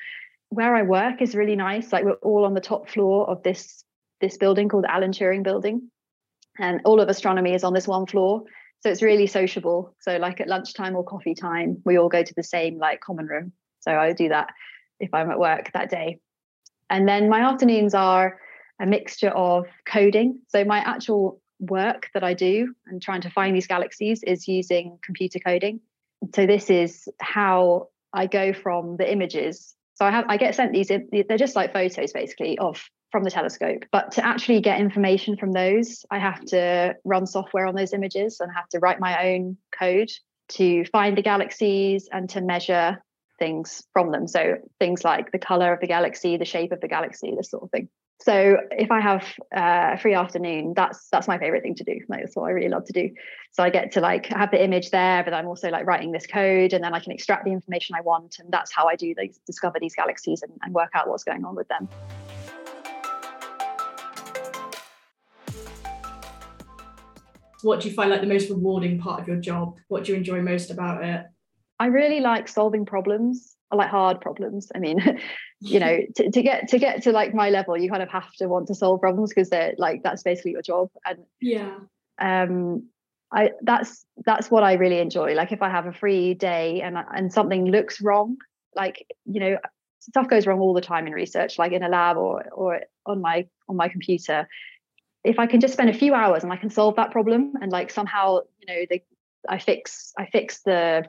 Where 0.49 0.75
I 0.75 0.83
work 0.83 1.21
is 1.23 1.35
really 1.35 1.55
nice. 1.55 1.91
Like 1.91 2.03
we're 2.03 2.13
all 2.13 2.45
on 2.45 2.53
the 2.53 2.61
top 2.61 2.87
floor 2.87 3.27
of 3.27 3.41
this 3.41 3.83
this 4.21 4.37
building 4.37 4.69
called 4.69 4.83
the 4.83 4.93
Alan 4.93 5.11
Turing 5.11 5.43
Building 5.43 5.89
and 6.59 6.81
all 6.85 6.99
of 6.99 7.09
astronomy 7.09 7.53
is 7.53 7.63
on 7.63 7.73
this 7.73 7.87
one 7.87 8.05
floor. 8.05 8.43
So 8.81 8.89
it's 8.89 9.01
really 9.01 9.27
sociable. 9.27 9.95
So 10.01 10.17
like 10.17 10.39
at 10.41 10.47
lunchtime 10.47 10.95
or 10.95 11.03
coffee 11.03 11.35
time 11.35 11.81
we 11.85 11.97
all 11.97 12.09
go 12.09 12.23
to 12.23 12.33
the 12.35 12.43
same 12.43 12.77
like 12.77 13.01
common 13.01 13.25
room. 13.25 13.51
So 13.79 13.91
i 13.91 14.13
do 14.13 14.29
that 14.29 14.49
if 14.99 15.13
i'm 15.13 15.31
at 15.31 15.39
work 15.39 15.71
that 15.73 15.89
day. 15.89 16.19
And 16.89 17.07
then 17.07 17.29
my 17.29 17.41
afternoons 17.41 17.93
are 17.93 18.39
a 18.79 18.85
mixture 18.85 19.29
of 19.29 19.65
coding. 19.87 20.41
So 20.49 20.63
my 20.65 20.79
actual 20.79 21.41
work 21.59 22.09
that 22.13 22.23
i 22.23 22.33
do 22.33 22.75
and 22.85 23.01
trying 23.01 23.21
to 23.21 23.29
find 23.29 23.55
these 23.55 23.67
galaxies 23.67 24.21
is 24.23 24.47
using 24.47 24.99
computer 25.03 25.39
coding. 25.39 25.79
So 26.35 26.45
this 26.45 26.69
is 26.69 27.07
how 27.19 27.89
i 28.13 28.27
go 28.27 28.53
from 28.53 28.97
the 28.97 29.11
images. 29.11 29.73
So 29.95 30.05
i 30.05 30.11
have 30.11 30.25
i 30.27 30.37
get 30.37 30.55
sent 30.55 30.73
these 30.73 30.89
they're 30.89 31.37
just 31.37 31.55
like 31.55 31.73
photos 31.73 32.11
basically 32.11 32.59
of 32.59 32.83
from 33.15 33.23
the 33.23 33.31
telescope. 33.31 33.85
But 33.93 34.11
to 34.13 34.25
actually 34.25 34.59
get 34.59 34.81
information 34.81 35.37
from 35.37 35.53
those, 35.53 36.05
I 36.11 36.19
have 36.19 36.43
to 36.47 36.97
run 37.05 37.25
software 37.25 37.65
on 37.65 37.73
those 37.73 37.93
images 37.93 38.41
and 38.41 38.51
have 38.53 38.67
to 38.71 38.79
write 38.79 38.99
my 38.99 39.29
own 39.29 39.55
code 39.71 40.11
to 40.49 40.83
find 40.91 41.17
the 41.17 41.21
galaxies 41.21 42.09
and 42.11 42.29
to 42.31 42.41
measure 42.41 43.01
things 43.39 43.83
from 43.93 44.11
them. 44.11 44.27
So 44.27 44.55
things 44.81 45.05
like 45.05 45.31
the 45.31 45.39
color 45.39 45.71
of 45.71 45.79
the 45.79 45.87
galaxy, 45.87 46.35
the 46.35 46.43
shape 46.43 46.73
of 46.73 46.81
the 46.81 46.89
galaxy, 46.89 47.33
this 47.37 47.51
sort 47.51 47.63
of 47.63 47.71
thing. 47.71 47.87
So 48.21 48.57
if 48.71 48.91
I 48.91 48.99
have 48.99 49.23
uh, 49.55 49.91
a 49.93 49.97
free 49.97 50.13
afternoon, 50.13 50.73
that's 50.75 51.07
that's 51.09 51.29
my 51.29 51.37
favorite 51.37 51.63
thing 51.63 51.75
to 51.75 51.85
do. 51.85 51.99
Like 52.09 52.19
that's 52.19 52.35
what 52.35 52.47
I 52.47 52.51
really 52.51 52.69
love 52.69 52.83
to 52.85 52.93
do. 52.93 53.11
So 53.51 53.63
I 53.63 53.69
get 53.69 53.93
to 53.93 54.01
like 54.01 54.25
have 54.25 54.51
the 54.51 54.61
image 54.61 54.89
there, 54.89 55.23
but 55.23 55.33
I'm 55.33 55.47
also 55.47 55.69
like 55.69 55.85
writing 55.85 56.11
this 56.11 56.27
code, 56.27 56.73
and 56.73 56.83
then 56.83 56.93
I 56.93 56.99
can 56.99 57.13
extract 57.13 57.45
the 57.45 57.51
information 57.51 57.95
I 57.95 58.01
want, 58.01 58.39
and 58.39 58.51
that's 58.51 58.73
how 58.73 58.87
I 58.87 58.97
do 58.97 59.13
these 59.17 59.39
discover 59.45 59.79
these 59.79 59.95
galaxies 59.95 60.41
and, 60.41 60.51
and 60.63 60.73
work 60.73 60.91
out 60.93 61.07
what's 61.07 61.23
going 61.23 61.45
on 61.45 61.55
with 61.55 61.69
them. 61.69 61.87
What 67.65 67.79
do 67.79 67.89
you 67.89 67.95
find 67.95 68.11
like 68.11 68.21
the 68.21 68.27
most 68.27 68.47
rewarding 68.47 68.99
part 68.99 69.19
of 69.19 69.27
your 69.27 69.37
job? 69.37 69.75
What 69.87 70.03
do 70.03 70.11
you 70.11 70.17
enjoy 70.19 70.39
most 70.39 70.69
about 70.69 71.03
it? 71.03 71.25
I 71.79 71.87
really 71.87 72.19
like 72.19 72.47
solving 72.47 72.85
problems. 72.85 73.55
I 73.71 73.75
like 73.75 73.89
hard 73.89 74.21
problems. 74.21 74.71
I 74.75 74.77
mean, 74.77 75.19
you 75.61 75.79
know, 75.79 75.97
to, 76.15 76.29
to 76.29 76.41
get 76.43 76.67
to 76.69 76.77
get 76.77 77.01
to 77.03 77.11
like 77.11 77.33
my 77.33 77.49
level, 77.49 77.75
you 77.75 77.89
kind 77.89 78.03
of 78.03 78.09
have 78.09 78.31
to 78.35 78.47
want 78.47 78.67
to 78.67 78.75
solve 78.75 79.01
problems 79.01 79.31
because 79.31 79.49
they're 79.49 79.73
like 79.79 80.03
that's 80.03 80.21
basically 80.21 80.51
your 80.51 80.61
job. 80.61 80.89
And 81.07 81.25
yeah, 81.41 81.79
um, 82.19 82.87
I 83.33 83.49
that's 83.63 84.05
that's 84.23 84.51
what 84.51 84.63
I 84.63 84.73
really 84.73 84.99
enjoy. 84.99 85.33
Like 85.33 85.51
if 85.51 85.63
I 85.63 85.69
have 85.71 85.87
a 85.87 85.91
free 85.91 86.35
day 86.35 86.81
and 86.81 86.95
and 87.15 87.33
something 87.33 87.65
looks 87.65 87.99
wrong, 87.99 88.37
like 88.75 89.07
you 89.25 89.39
know, 89.39 89.57
stuff 90.01 90.29
goes 90.29 90.45
wrong 90.45 90.59
all 90.59 90.75
the 90.75 90.81
time 90.81 91.07
in 91.07 91.13
research, 91.13 91.57
like 91.57 91.71
in 91.71 91.81
a 91.81 91.89
lab 91.89 92.17
or 92.17 92.45
or 92.51 92.81
on 93.07 93.21
my 93.21 93.47
on 93.67 93.75
my 93.75 93.89
computer 93.89 94.47
if 95.25 95.39
I 95.39 95.47
can 95.47 95.59
just 95.59 95.73
spend 95.73 95.89
a 95.89 95.93
few 95.93 96.13
hours 96.13 96.43
and 96.43 96.53
I 96.53 96.57
can 96.57 96.69
solve 96.69 96.95
that 96.97 97.11
problem 97.11 97.53
and 97.61 97.71
like 97.71 97.91
somehow, 97.91 98.39
you 98.59 98.67
know, 98.67 98.85
they, 98.89 99.03
I 99.47 99.57
fix, 99.57 100.13
I 100.17 100.25
fix 100.27 100.61
the, 100.61 101.05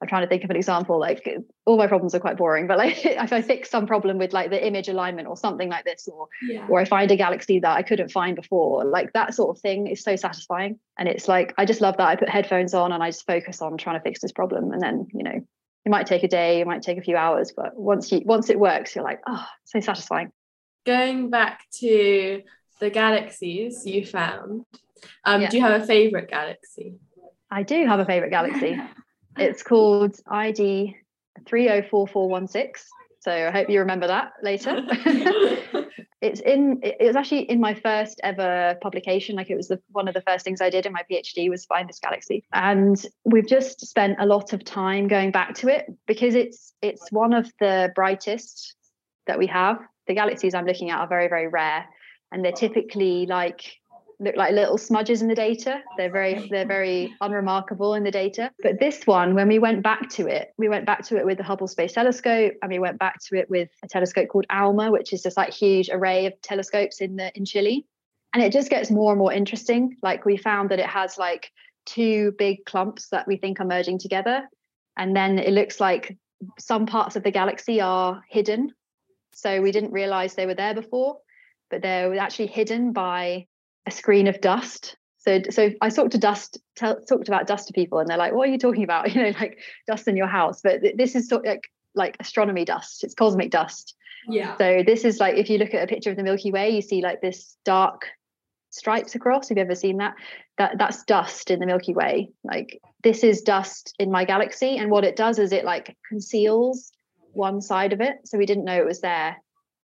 I'm 0.00 0.08
trying 0.08 0.22
to 0.22 0.28
think 0.28 0.44
of 0.44 0.50
an 0.50 0.56
example. 0.56 1.00
Like 1.00 1.26
all 1.64 1.78
my 1.78 1.86
problems 1.86 2.14
are 2.14 2.20
quite 2.20 2.36
boring, 2.36 2.66
but 2.66 2.76
like 2.76 3.04
if 3.06 3.32
I 3.32 3.40
fix 3.40 3.70
some 3.70 3.86
problem 3.86 4.18
with 4.18 4.32
like 4.32 4.50
the 4.50 4.66
image 4.66 4.88
alignment 4.88 5.26
or 5.28 5.36
something 5.36 5.70
like 5.70 5.84
this, 5.84 6.06
or 6.06 6.28
yeah. 6.42 6.66
or 6.68 6.78
I 6.78 6.84
find 6.84 7.10
a 7.10 7.16
galaxy 7.16 7.60
that 7.60 7.76
I 7.76 7.82
couldn't 7.82 8.10
find 8.10 8.36
before, 8.36 8.84
like 8.84 9.12
that 9.14 9.34
sort 9.34 9.56
of 9.56 9.62
thing 9.62 9.86
is 9.86 10.02
so 10.02 10.14
satisfying. 10.16 10.78
And 10.98 11.08
it's 11.08 11.28
like 11.28 11.54
I 11.56 11.64
just 11.64 11.80
love 11.80 11.96
that. 11.96 12.08
I 12.08 12.16
put 12.16 12.28
headphones 12.28 12.74
on 12.74 12.92
and 12.92 13.02
I 13.02 13.08
just 13.08 13.26
focus 13.26 13.62
on 13.62 13.78
trying 13.78 13.98
to 13.98 14.02
fix 14.02 14.20
this 14.20 14.32
problem. 14.32 14.72
And 14.72 14.82
then 14.82 15.06
you 15.14 15.24
know 15.24 15.46
it 15.86 15.90
might 15.90 16.06
take 16.06 16.24
a 16.24 16.28
day, 16.28 16.60
it 16.60 16.66
might 16.66 16.82
take 16.82 16.98
a 16.98 17.02
few 17.02 17.16
hours, 17.16 17.54
but 17.56 17.78
once 17.78 18.12
you 18.12 18.20
once 18.24 18.50
it 18.50 18.58
works, 18.58 18.94
you're 18.94 19.04
like, 19.04 19.20
oh, 19.26 19.46
so 19.64 19.80
satisfying. 19.80 20.30
Going 20.84 21.30
back 21.30 21.62
to 21.78 22.42
the 22.78 22.90
galaxies 22.90 23.86
you 23.86 24.04
found, 24.04 24.64
um, 25.24 25.42
Yeah. 25.42 25.48
do 25.48 25.56
you 25.56 25.62
have 25.62 25.82
a 25.82 25.86
favorite 25.86 26.28
galaxy? 26.30 26.94
I 27.50 27.62
do 27.62 27.86
have 27.86 28.00
a 28.00 28.04
favorite 28.04 28.30
galaxy. 28.30 28.80
It's 29.38 29.62
called 29.62 30.18
ID 30.26 30.96
304416. 31.46 32.72
So 33.20 33.30
I 33.30 33.50
hope 33.50 33.68
you 33.68 33.80
remember 33.80 34.06
that 34.06 34.32
later. 34.42 34.82
it's 36.22 36.40
in 36.40 36.80
it 36.82 36.96
it 37.00 37.06
was 37.06 37.16
actually 37.16 37.42
in 37.42 37.60
my 37.60 37.74
first 37.74 38.20
ever 38.24 38.76
publication 38.80 39.36
like 39.36 39.50
it 39.50 39.56
was 39.56 39.68
the, 39.68 39.80
one 39.92 40.08
of 40.08 40.14
the 40.14 40.22
first 40.22 40.44
things 40.44 40.60
i 40.60 40.70
did 40.70 40.86
in 40.86 40.92
my 40.92 41.02
phd 41.10 41.50
was 41.50 41.66
find 41.66 41.88
this 41.88 41.98
galaxy 41.98 42.44
and 42.52 43.06
we've 43.24 43.46
just 43.46 43.86
spent 43.86 44.16
a 44.18 44.26
lot 44.26 44.52
of 44.52 44.64
time 44.64 45.08
going 45.08 45.30
back 45.30 45.54
to 45.54 45.68
it 45.68 45.86
because 46.06 46.34
it's 46.34 46.72
it's 46.82 47.10
one 47.12 47.32
of 47.32 47.50
the 47.60 47.92
brightest 47.94 48.74
that 49.26 49.38
we 49.38 49.46
have 49.46 49.78
the 50.06 50.14
galaxies 50.14 50.54
i'm 50.54 50.66
looking 50.66 50.90
at 50.90 50.98
are 50.98 51.08
very 51.08 51.28
very 51.28 51.48
rare 51.48 51.84
and 52.32 52.44
they're 52.44 52.52
typically 52.52 53.26
like 53.26 53.62
look 54.18 54.36
like 54.36 54.54
little 54.54 54.78
smudges 54.78 55.20
in 55.20 55.28
the 55.28 55.34
data. 55.34 55.82
They're 55.96 56.10
very 56.10 56.48
they're 56.48 56.66
very 56.66 57.14
unremarkable 57.20 57.94
in 57.94 58.04
the 58.04 58.10
data. 58.10 58.50
But 58.62 58.80
this 58.80 59.06
one, 59.06 59.34
when 59.34 59.48
we 59.48 59.58
went 59.58 59.82
back 59.82 60.08
to 60.10 60.26
it, 60.26 60.52
we 60.56 60.68
went 60.68 60.86
back 60.86 61.04
to 61.06 61.16
it 61.16 61.26
with 61.26 61.38
the 61.38 61.44
Hubble 61.44 61.68
Space 61.68 61.92
Telescope, 61.92 62.54
and 62.62 62.70
we 62.70 62.78
went 62.78 62.98
back 62.98 63.18
to 63.28 63.36
it 63.38 63.50
with 63.50 63.68
a 63.84 63.88
telescope 63.88 64.28
called 64.28 64.46
ALMA, 64.50 64.90
which 64.90 65.12
is 65.12 65.22
this 65.22 65.36
like 65.36 65.52
huge 65.52 65.90
array 65.90 66.26
of 66.26 66.40
telescopes 66.42 67.00
in 67.00 67.16
the 67.16 67.30
in 67.36 67.44
Chile. 67.44 67.86
And 68.32 68.42
it 68.42 68.52
just 68.52 68.70
gets 68.70 68.90
more 68.90 69.12
and 69.12 69.18
more 69.18 69.32
interesting. 69.32 69.96
Like 70.02 70.24
we 70.24 70.36
found 70.36 70.70
that 70.70 70.78
it 70.78 70.86
has 70.86 71.16
like 71.16 71.50
two 71.86 72.32
big 72.36 72.64
clumps 72.66 73.08
that 73.08 73.26
we 73.26 73.36
think 73.36 73.60
are 73.60 73.64
merging 73.64 73.98
together. 73.98 74.48
And 74.98 75.16
then 75.16 75.38
it 75.38 75.52
looks 75.52 75.80
like 75.80 76.16
some 76.58 76.86
parts 76.86 77.16
of 77.16 77.22
the 77.22 77.30
galaxy 77.30 77.80
are 77.80 78.22
hidden. 78.28 78.72
So 79.34 79.60
we 79.62 79.72
didn't 79.72 79.92
realize 79.92 80.34
they 80.34 80.46
were 80.46 80.54
there 80.54 80.74
before, 80.74 81.18
but 81.70 81.82
they're 81.82 82.16
actually 82.18 82.46
hidden 82.46 82.92
by 82.92 83.46
a 83.86 83.90
screen 83.90 84.26
of 84.26 84.40
dust. 84.40 84.96
So, 85.18 85.40
so 85.50 85.70
I 85.80 85.90
talked 85.90 86.12
to 86.12 86.18
dust, 86.18 86.58
tell, 86.76 87.00
talked 87.00 87.28
about 87.28 87.46
dust 87.46 87.66
to 87.68 87.72
people, 87.72 87.98
and 87.98 88.08
they're 88.08 88.16
like, 88.16 88.32
"What 88.32 88.48
are 88.48 88.52
you 88.52 88.58
talking 88.58 88.84
about? 88.84 89.10
You 89.14 89.22
know, 89.22 89.32
like 89.40 89.58
dust 89.86 90.06
in 90.08 90.16
your 90.16 90.28
house." 90.28 90.60
But 90.62 90.82
th- 90.82 90.96
this 90.96 91.14
is 91.14 91.28
sort 91.28 91.44
of 91.44 91.50
like 91.50 91.62
like 91.94 92.16
astronomy 92.20 92.64
dust. 92.64 93.02
It's 93.02 93.14
cosmic 93.14 93.50
dust. 93.50 93.94
Yeah. 94.28 94.56
So 94.56 94.82
this 94.86 95.04
is 95.04 95.18
like 95.18 95.36
if 95.36 95.50
you 95.50 95.58
look 95.58 95.74
at 95.74 95.82
a 95.82 95.86
picture 95.86 96.10
of 96.10 96.16
the 96.16 96.22
Milky 96.22 96.52
Way, 96.52 96.70
you 96.70 96.82
see 96.82 97.02
like 97.02 97.20
this 97.20 97.56
dark 97.64 98.06
stripes 98.70 99.14
across. 99.14 99.48
Have 99.48 99.58
you 99.58 99.64
ever 99.64 99.74
seen 99.74 99.98
that? 99.98 100.14
That 100.58 100.78
that's 100.78 101.04
dust 101.04 101.50
in 101.50 101.58
the 101.58 101.66
Milky 101.66 101.94
Way. 101.94 102.30
Like 102.44 102.80
this 103.02 103.24
is 103.24 103.42
dust 103.42 103.94
in 103.98 104.10
my 104.10 104.24
galaxy, 104.24 104.76
and 104.76 104.90
what 104.90 105.04
it 105.04 105.16
does 105.16 105.38
is 105.38 105.52
it 105.52 105.64
like 105.64 105.96
conceals 106.08 106.92
one 107.32 107.60
side 107.60 107.92
of 107.92 108.00
it, 108.00 108.16
so 108.24 108.38
we 108.38 108.46
didn't 108.46 108.64
know 108.64 108.76
it 108.76 108.86
was 108.86 109.00
there. 109.00 109.36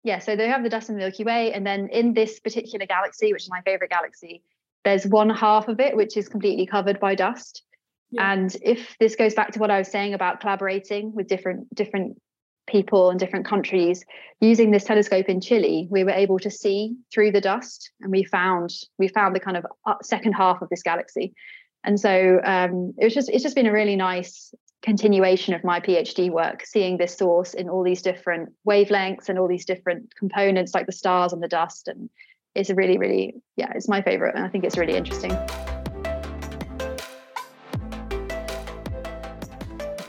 Yeah, 0.03 0.19
so 0.19 0.35
they 0.35 0.49
have 0.49 0.63
the 0.63 0.71
dust 0.71 0.89
in 0.89 0.95
the 0.95 1.01
Milky 1.01 1.25
Way, 1.25 1.53
and 1.53 1.67
then 1.67 1.89
in 1.89 2.15
this 2.15 2.41
particular 2.41 2.87
galaxy, 2.87 3.33
which 3.33 3.43
is 3.43 3.51
my 3.51 3.61
favorite 3.63 3.91
galaxy, 3.91 4.43
there's 4.85 5.07
one 5.07 5.31
half 5.31 5.69
of 5.69 5.79
it 5.79 5.97
which 5.97 6.17
is 6.17 6.29
completely 6.29 6.67
covered 6.67 6.99
by 6.99 7.15
dust. 7.15 7.63
Yeah. 8.11 8.33
And 8.33 8.57
if 8.63 8.97
this 8.99 9.15
goes 9.15 9.35
back 9.35 9.53
to 9.53 9.59
what 9.59 9.71
I 9.71 9.79
was 9.79 9.89
saying 9.89 10.15
about 10.15 10.41
collaborating 10.41 11.15
with 11.15 11.29
different 11.29 11.73
different 11.75 12.21
people 12.67 13.11
in 13.11 13.19
different 13.19 13.47
countries 13.47 14.05
using 14.41 14.71
this 14.71 14.85
telescope 14.85 15.29
in 15.29 15.41
Chile 15.41 15.89
we 15.91 16.05
were 16.05 16.11
able 16.11 16.39
to 16.39 16.51
see 16.51 16.95
through 17.13 17.33
the 17.33 17.41
dust 17.41 17.91
and 18.01 18.13
we 18.13 18.23
found 18.23 18.71
we 18.99 19.09
found 19.09 19.35
the 19.35 19.41
kind 19.41 19.57
of 19.57 19.65
second 20.03 20.35
half 20.35 20.63
of 20.63 20.69
this 20.69 20.83
galaxy 20.83 21.35
and 21.83 21.99
so 21.99 22.41
um, 22.45 22.95
it 22.99 23.05
was 23.05 23.15
just 23.15 23.29
it's 23.29 23.43
just 23.43 23.57
been 23.57 23.67
a 23.67 23.73
really 23.73 23.97
nice 23.97 24.55
continuation 24.83 25.53
of 25.53 25.63
my 25.63 25.79
PhD 25.79 26.31
work 26.31 26.65
seeing 26.65 26.97
this 26.97 27.17
source 27.17 27.53
in 27.53 27.69
all 27.69 27.83
these 27.83 28.01
different 28.01 28.51
wavelengths 28.67 29.29
and 29.29 29.39
all 29.39 29.47
these 29.47 29.67
different 29.67 30.15
components 30.17 30.75
like 30.75 30.87
the 30.87 30.93
stars 30.93 31.33
and 31.33 31.43
the 31.43 31.49
dust 31.49 31.87
and 31.87 32.09
it's 32.55 32.71
a 32.71 32.75
really 32.75 32.97
really 32.97 33.35
yeah 33.57 33.71
it's 33.75 33.89
my 33.89 34.01
favorite 34.01 34.35
and 34.35 34.45
I 34.45 34.49
think 34.49 34.65
it's 34.65 34.79
really 34.79 34.97
interesting 34.97 35.33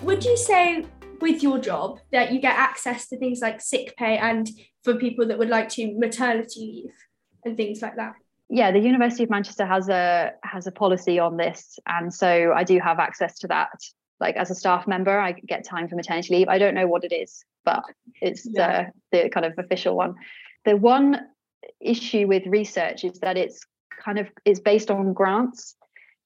Would 0.03 0.23
you 0.23 0.37
say 0.37 0.85
with 1.19 1.43
your 1.43 1.59
job 1.59 1.99
that 2.11 2.31
you 2.31 2.39
get 2.39 2.55
access 2.55 3.07
to 3.09 3.17
things 3.17 3.39
like 3.41 3.61
sick 3.61 3.95
pay 3.97 4.17
and 4.17 4.49
for 4.83 4.95
people 4.95 5.27
that 5.27 5.37
would 5.37 5.49
like 5.49 5.69
to 5.69 5.93
maternity 5.99 6.59
leave 6.59 6.93
and 7.43 7.57
things 7.57 7.81
like 7.81 7.97
that? 7.97 8.13
yeah 8.49 8.71
the 8.71 8.79
university 8.79 9.23
of 9.23 9.29
manchester 9.29 9.65
has 9.65 9.89
a 9.89 10.31
has 10.43 10.65
a 10.65 10.71
policy 10.71 11.19
on 11.19 11.37
this 11.37 11.77
and 11.87 12.13
so 12.13 12.53
i 12.55 12.63
do 12.63 12.79
have 12.79 12.99
access 12.99 13.37
to 13.39 13.47
that 13.47 13.69
like 14.21 14.37
as 14.37 14.49
a 14.51 14.55
staff 14.55 14.87
member 14.87 15.19
i 15.19 15.31
get 15.33 15.65
time 15.65 15.87
for 15.89 15.95
maternity 15.95 16.35
leave. 16.35 16.47
I 16.47 16.57
don't 16.59 16.75
know 16.75 16.87
what 16.87 17.03
it 17.03 17.11
is 17.13 17.43
but 17.65 17.83
it's 18.21 18.45
Yeah. 18.45 18.89
the 19.11 19.23
the 19.23 19.29
kind 19.29 19.45
of 19.45 19.53
official 19.57 19.95
one. 19.95 20.15
The 20.65 20.75
one 20.77 21.19
issue 21.79 22.27
with 22.27 22.43
research 22.45 23.03
is 23.03 23.19
that 23.19 23.37
it's 23.37 23.59
kind 24.03 24.17
of 24.19 24.27
it's 24.45 24.59
based 24.59 24.89
on 24.89 25.13
grants. 25.13 25.75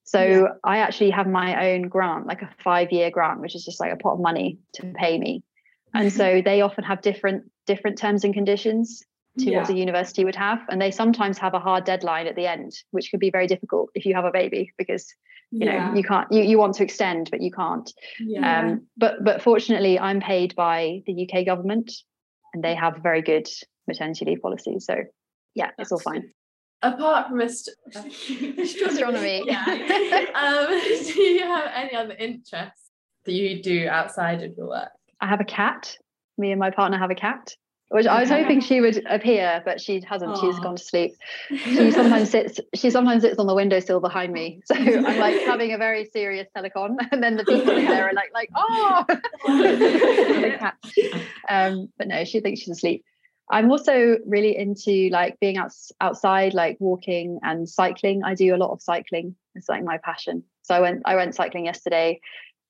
So 0.04 0.22
Yeah. 0.22 0.48
i 0.64 0.78
actually 0.80 1.10
have 1.12 1.28
my 1.28 1.72
own 1.72 1.84
grant 1.84 2.28
like 2.28 2.42
a 2.42 2.50
five 2.64 2.92
year 2.92 3.10
grant 3.10 3.42
which 3.42 3.56
is 3.56 3.66
just 3.66 3.80
like 3.80 3.92
a 3.94 3.98
pot 3.98 4.14
of 4.14 4.20
money 4.20 4.60
to 4.74 4.82
pay 4.94 5.18
me. 5.18 5.44
And 5.94 6.12
so 6.20 6.42
they 6.44 6.62
often 6.62 6.84
have 6.84 7.02
different 7.02 7.50
different 7.66 7.98
terms 7.98 8.24
and 8.24 8.34
conditions 8.34 9.04
to 9.40 9.52
Yeah. 9.52 9.60
what 9.60 9.68
the 9.68 9.76
university 9.76 10.24
would 10.24 10.36
have 10.36 10.60
and 10.70 10.82
they 10.82 10.92
sometimes 10.92 11.38
have 11.38 11.54
a 11.54 11.60
hard 11.60 11.84
deadline 11.84 12.28
at 12.28 12.36
the 12.36 12.48
end 12.48 12.74
which 12.92 13.12
could 13.12 13.20
be 13.20 13.30
very 13.30 13.48
difficult 13.48 13.90
if 13.94 14.06
you 14.06 14.14
have 14.16 14.26
a 14.26 14.32
baby 14.32 14.72
because 14.78 15.14
you 15.52 15.66
yeah. 15.66 15.90
know 15.90 15.96
you 15.96 16.04
can't 16.04 16.32
you, 16.32 16.42
you 16.42 16.58
want 16.58 16.76
to 16.76 16.84
extend 16.84 17.30
but 17.32 17.42
you 17.42 17.52
can't 17.52 17.92
yeah. 18.20 18.62
um 18.62 18.82
but 18.98 19.24
but 19.24 19.42
fortunately 19.42 20.00
i'm 20.00 20.20
paid 20.20 20.56
by 20.56 21.02
the 21.06 21.28
uk 21.28 21.46
government 21.46 21.92
and 22.54 22.64
they 22.64 22.76
have 22.76 22.98
very 22.98 23.22
good 23.22 23.48
maternity 23.88 24.26
leave 24.26 24.42
policies 24.42 24.86
so 24.86 24.96
yeah 25.54 25.72
it's 25.78 25.92
all 25.92 26.00
fine. 26.00 26.32
Apart 26.82 27.30
from 27.30 27.42
ast- 27.42 27.72
astronomy 27.96 29.50
um, 29.50 29.78
do 31.14 31.22
you 31.22 31.44
have 31.44 31.72
any 31.74 31.96
other 31.96 32.14
interests 32.14 32.90
that 33.26 33.32
you 33.34 33.62
do 33.64 33.88
outside 33.88 34.44
of 34.44 34.56
your 34.58 34.68
work? 34.68 34.90
i 35.22 35.28
have 35.28 35.42
a 35.42 35.46
cat 35.46 35.98
me 36.38 36.52
and 36.52 36.60
my 36.60 36.70
partner 36.70 36.98
have 36.98 37.12
a 37.12 37.16
cat 37.16 37.56
which 37.96 38.08
i 38.08 38.20
was 38.20 38.30
hoping 38.30 38.60
she 38.60 38.82
would 38.82 39.02
appear 39.06 39.62
but 39.64 39.80
she 39.80 40.02
hasn't. 40.02 40.38
She's 40.38 40.60
gone 40.60 40.76
to 40.76 40.84
sleep. 40.84 41.16
She 41.50 41.92
sometimes 41.92 42.30
sits 42.30 42.60
she 42.76 42.90
sometimes 42.90 43.24
sits 43.24 43.40
on 43.40 43.48
the 43.48 43.56
windowsill 43.56 44.02
behind 44.02 44.34
me. 44.34 44.62
So 44.66 44.76
i'm 45.08 45.18
like 45.18 45.40
having 45.46 45.72
a 45.72 45.78
very 45.78 46.04
serious 46.04 46.48
telecon 46.54 46.98
and 47.12 47.24
then 47.24 47.38
the 47.38 47.46
people 47.46 47.78
in 47.78 47.86
there 47.86 48.10
are 48.10 48.14
like 48.14 48.32
like 48.34 48.50
oh! 48.54 49.06
Um 51.48 51.88
but 51.98 52.10
no 52.10 52.26
she 52.26 52.42
thinks 52.42 52.60
she's 52.60 52.76
asleep. 52.78 53.06
I'm 53.50 53.72
also 53.72 54.18
really 54.26 54.58
into 54.58 55.10
like 55.10 55.40
being 55.40 55.56
out, 55.56 55.72
outside 56.02 56.54
like 56.54 56.76
walking 56.82 57.40
and 57.44 57.70
cycling. 57.70 58.24
I 58.26 58.34
do 58.34 58.54
a 58.56 58.58
lot 58.58 58.72
of 58.72 58.82
cycling. 58.82 59.36
It's 59.54 59.70
like 59.70 59.84
my 59.86 60.00
passion. 60.00 60.44
So 60.64 60.76
i 60.76 60.82
went 60.82 61.04
i 61.06 61.16
went 61.16 61.34
cycling 61.34 61.64
yesterday 61.64 62.20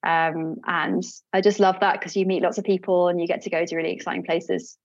um 0.06 0.56
and 0.66 1.02
i 1.32 1.40
just 1.40 1.58
love 1.58 1.80
that 1.80 1.98
because 1.98 2.14
you 2.14 2.26
meet 2.26 2.42
lots 2.42 2.58
of 2.58 2.64
people 2.64 3.08
and 3.08 3.20
you 3.20 3.26
get 3.26 3.42
to 3.42 3.50
go 3.50 3.64
to 3.64 3.76
really 3.76 3.92
exciting 3.92 4.22
places 4.22 4.78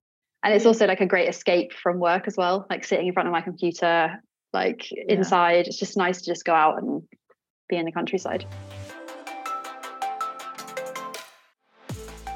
and 0.43 0.53
it's 0.53 0.65
also 0.65 0.87
like 0.87 1.01
a 1.01 1.05
great 1.05 1.29
escape 1.29 1.71
from 1.73 1.99
work 1.99 2.23
as 2.27 2.35
well 2.37 2.65
like 2.69 2.83
sitting 2.83 3.07
in 3.07 3.13
front 3.13 3.27
of 3.27 3.31
my 3.31 3.41
computer 3.41 4.21
like 4.53 4.87
inside 5.07 5.67
it's 5.67 5.77
just 5.79 5.97
nice 5.97 6.21
to 6.21 6.25
just 6.31 6.45
go 6.45 6.53
out 6.53 6.77
and 6.81 7.01
be 7.69 7.77
in 7.77 7.85
the 7.85 7.91
countryside 7.91 8.45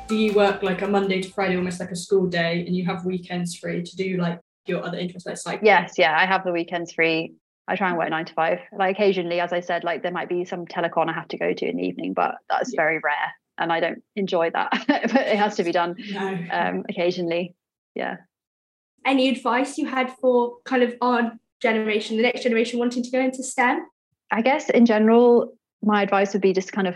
Do 0.08 0.16
you 0.16 0.34
work 0.34 0.62
like 0.62 0.84
a 0.84 0.88
Monday 0.88 1.20
to 1.20 1.30
Friday, 1.32 1.56
almost 1.58 1.80
like 1.80 1.90
a 1.90 1.96
school 1.96 2.28
day, 2.28 2.64
and 2.68 2.76
you 2.76 2.86
have 2.86 3.06
weekends 3.06 3.56
free 3.56 3.82
to 3.82 3.96
do 3.96 4.18
like 4.18 4.40
your 4.68 4.86
other 4.86 5.00
interests, 5.00 5.26
like 5.28 5.38
cycling? 5.38 5.66
yes 5.66 5.94
yeah 5.98 6.16
i 6.20 6.26
have 6.26 6.44
the 6.44 6.52
weekends 6.52 6.92
free 6.94 7.34
i 7.68 7.76
try 7.76 7.90
and 7.90 7.98
work 7.98 8.10
nine 8.10 8.26
to 8.26 8.34
five 8.34 8.60
like 8.78 8.96
occasionally 8.96 9.40
as 9.40 9.52
i 9.54 9.60
said 9.60 9.84
like 9.84 10.02
there 10.04 10.12
might 10.12 10.28
be 10.30 10.44
some 10.46 10.66
telecon 10.66 11.08
i 11.10 11.14
have 11.14 11.28
to 11.28 11.38
go 11.38 11.54
to 11.54 11.66
in 11.68 11.78
the 11.78 11.84
evening 11.84 12.14
but 12.14 12.36
that's 12.50 12.72
Yeah. 12.74 12.82
very 12.82 13.00
rare 13.04 13.32
and 13.60 13.72
i 13.72 13.80
don't 13.80 14.02
enjoy 14.16 14.50
that 14.52 14.72
but 14.88 15.16
it 15.16 15.38
has 15.38 15.56
to 15.58 15.64
be 15.64 15.72
done 15.72 15.96
No. 16.12 16.38
um 16.52 16.84
occasionally 16.90 17.54
yeah 17.96 18.18
Any 19.06 19.30
advice 19.30 19.78
you 19.78 19.88
had 19.88 20.12
for 20.20 20.58
kind 20.66 20.84
of 20.84 20.96
our 21.02 21.34
generation, 21.62 22.18
the 22.18 22.24
next 22.24 22.44
generation 22.44 22.80
wanting 22.80 23.04
to 23.04 23.12
go 23.12 23.20
into 23.20 23.44
STEM? 23.44 23.86
I 24.32 24.42
guess 24.42 24.70
in 24.70 24.86
general, 24.86 25.54
my 25.84 26.02
advice 26.02 26.34
would 26.34 26.42
be 26.42 26.54
just 26.54 26.72
kind 26.72 26.88
of 26.88 26.96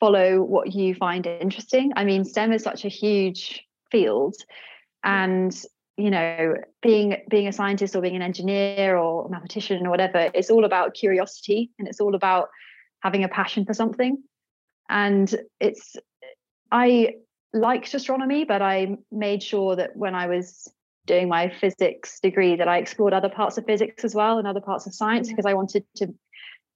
follow 0.00 0.40
what 0.40 0.74
you 0.74 0.94
find 0.94 1.26
interesting. 1.26 1.92
I 1.96 2.04
mean, 2.04 2.24
STEM 2.24 2.52
is 2.52 2.62
such 2.62 2.84
a 2.84 2.88
huge 2.88 3.64
field, 3.90 4.36
and 5.02 5.52
you 5.96 6.10
know, 6.10 6.54
being 6.80 7.16
being 7.28 7.48
a 7.48 7.52
scientist 7.52 7.96
or 7.96 8.00
being 8.00 8.16
an 8.16 8.22
engineer 8.22 8.96
or 8.96 9.26
a 9.26 9.30
mathematician 9.30 9.86
or 9.86 9.90
whatever, 9.90 10.30
it's 10.34 10.50
all 10.50 10.64
about 10.64 10.94
curiosity 10.94 11.72
and 11.78 11.88
it's 11.88 12.00
all 12.00 12.14
about 12.14 12.48
having 13.00 13.24
a 13.24 13.28
passion 13.28 13.64
for 13.64 13.74
something. 13.74 14.22
And 14.88 15.34
it's 15.60 15.96
I 16.70 17.14
liked 17.52 17.94
astronomy, 17.94 18.44
but 18.44 18.62
I 18.62 18.96
made 19.10 19.42
sure 19.42 19.76
that 19.76 19.96
when 19.96 20.14
I 20.14 20.26
was 20.26 20.68
doing 21.06 21.28
my 21.28 21.48
physics 21.48 22.20
degree 22.20 22.54
that 22.56 22.68
I 22.68 22.78
explored 22.78 23.14
other 23.14 23.30
parts 23.30 23.58
of 23.58 23.64
physics 23.64 24.04
as 24.04 24.14
well 24.14 24.38
and 24.38 24.46
other 24.46 24.60
parts 24.60 24.86
of 24.86 24.94
science 24.94 25.26
mm. 25.26 25.30
because 25.30 25.46
I 25.46 25.54
wanted 25.54 25.84
to 25.96 26.14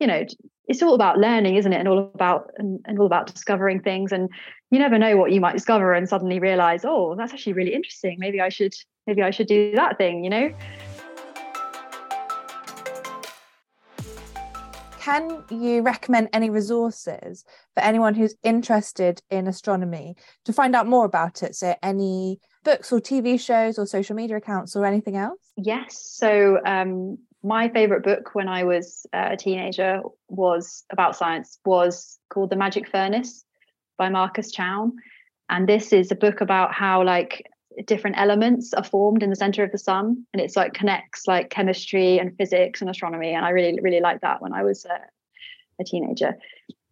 you 0.01 0.07
know 0.07 0.25
it's 0.67 0.83
all 0.83 0.95
about 0.95 1.19
learning 1.19 1.57
isn't 1.57 1.73
it 1.73 1.79
and 1.79 1.87
all 1.87 2.11
about 2.15 2.51
and, 2.57 2.81
and 2.87 2.99
all 2.99 3.07
about 3.07 3.33
discovering 3.33 3.81
things 3.81 4.11
and 4.11 4.31
you 4.71 4.79
never 4.79 4.99
know 4.99 5.17
what 5.17 5.31
you 5.33 5.41
might 5.41 5.53
discover 5.53 5.93
and 5.93 6.09
suddenly 6.09 6.41
realize 6.41 6.85
oh 6.85 7.15
that's 7.17 7.33
actually 7.33 7.53
really 7.53 7.75
interesting. 7.75 8.17
Maybe 8.19 8.41
i 8.41 8.49
should 8.49 8.75
maybe 9.07 9.23
i 9.23 9.31
should 9.31 9.47
do 9.47 9.73
that 9.77 9.99
thing 9.99 10.25
you 10.25 10.31
know 10.31 10.53
Can 15.03 15.45
you 15.51 15.83
recommend 15.83 16.29
any 16.33 16.49
resources 16.49 17.45
for 17.75 17.83
anyone 17.83 18.15
who's 18.15 18.35
interested 18.43 19.21
in 19.31 19.47
astronomy 19.47 20.17
to 20.45 20.53
find 20.53 20.77
out 20.77 20.87
more 20.87 21.05
about 21.05 21.43
it? 21.43 21.57
So, 21.57 21.75
any 21.83 22.39
books 22.65 22.93
or 22.93 23.01
TV 23.01 23.39
shows 23.39 23.79
or 23.79 23.87
social 23.87 24.15
media 24.15 24.37
accounts 24.37 24.77
or 24.77 24.87
anything 24.87 25.17
else? 25.17 25.53
yes 25.57 25.99
so 25.99 26.59
um 26.65 27.19
my 27.43 27.69
favorite 27.69 28.03
book 28.03 28.35
when 28.35 28.49
i 28.49 28.65
was 28.65 29.07
uh, 29.13 29.31
a 29.33 29.37
teenager 29.37 30.01
was 30.29 30.85
about 30.91 31.17
science 31.17 31.59
was 31.65 32.19
called 32.31 32.51
the 32.51 32.57
magic 32.57 32.89
furnace 32.89 33.45
by 33.99 34.09
marcus 34.09 34.51
chown 34.51 34.93
and 35.51 35.69
this 35.69 35.93
is 35.93 36.11
a 36.11 36.15
book 36.15 36.41
about 36.41 36.73
how 36.73 37.03
like 37.05 37.47
different 37.87 38.17
elements 38.19 38.73
are 38.75 38.85
formed 38.85 39.23
in 39.23 39.31
the 39.31 39.37
center 39.37 39.63
of 39.63 39.73
the 39.73 39.79
sun 39.79 40.25
and 40.33 40.41
it's 40.41 40.57
like 40.57 40.75
connects 40.75 41.27
like 41.27 41.51
chemistry 41.51 42.19
and 42.19 42.37
physics 42.37 42.81
and 42.81 42.91
astronomy 42.91 43.33
and 43.33 43.45
i 43.45 43.51
really 43.51 43.79
really 43.81 44.01
liked 44.01 44.23
that 44.23 44.41
when 44.43 44.53
i 44.53 44.63
was 44.63 44.85
uh, 44.87 44.99
a 45.81 45.85
teenager 45.85 46.37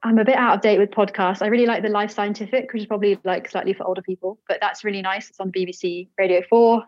i'm 0.03 0.19
a 0.19 0.25
bit 0.25 0.37
out 0.37 0.57
of 0.57 0.61
date 0.61 0.79
with 0.79 0.91
podcasts 0.91 1.43
i 1.43 1.47
really 1.47 1.67
like 1.67 1.83
the 1.83 1.89
life 1.89 2.11
scientific 2.11 2.73
which 2.73 2.83
is 2.83 2.87
probably 2.87 3.19
like 3.25 3.49
slightly 3.51 3.73
for 3.73 3.87
older 3.87 4.03
people 4.03 4.39
but 4.49 4.59
that's 4.61 4.85
really 4.85 5.03
nice 5.03 5.29
it's 5.29 5.41
on 5.41 5.53
bbc 5.53 6.09
radio 6.19 6.41
4 6.49 6.85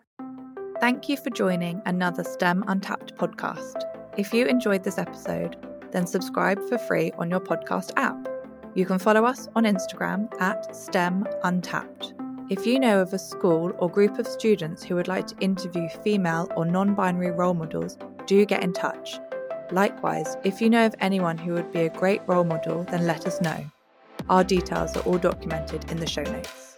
Thank 0.83 1.07
you 1.07 1.15
for 1.15 1.29
joining 1.29 1.81
another 1.85 2.25
STEM 2.25 2.65
Untapped 2.67 3.15
podcast. 3.15 3.83
If 4.17 4.33
you 4.33 4.45
enjoyed 4.47 4.83
this 4.83 4.97
episode, 4.97 5.55
then 5.93 6.05
subscribe 6.05 6.59
for 6.67 6.77
free 6.77 7.13
on 7.17 7.29
your 7.29 7.39
podcast 7.39 7.91
app. 7.95 8.27
You 8.75 8.85
can 8.85 8.99
follow 8.99 9.23
us 9.23 9.47
on 9.55 9.63
Instagram 9.63 10.27
at 10.41 10.75
STEM 10.75 11.25
Untapped. 11.43 12.22
If 12.49 12.67
you 12.67 12.77
know 12.77 13.01
of 13.01 13.13
a 13.13 13.19
school 13.19 13.71
or 13.79 13.89
group 13.89 14.19
of 14.19 14.27
students 14.27 14.83
who 14.83 14.95
would 14.95 15.07
like 15.07 15.27
to 15.27 15.37
interview 15.39 15.87
female 16.03 16.49
or 16.57 16.65
non 16.65 16.93
binary 16.93 17.31
role 17.31 17.53
models, 17.53 17.97
do 18.25 18.45
get 18.45 18.63
in 18.63 18.73
touch. 18.73 19.17
Likewise, 19.71 20.35
if 20.43 20.61
you 20.61 20.69
know 20.69 20.85
of 20.85 20.93
anyone 20.99 21.37
who 21.37 21.53
would 21.53 21.71
be 21.71 21.81
a 21.81 21.89
great 21.89 22.21
role 22.27 22.43
model, 22.43 22.83
then 22.83 23.07
let 23.07 23.25
us 23.25 23.39
know. 23.39 23.65
Our 24.29 24.43
details 24.43 24.95
are 24.97 25.03
all 25.03 25.17
documented 25.17 25.89
in 25.89 25.97
the 25.97 26.05
show 26.07 26.23
notes. 26.23 26.72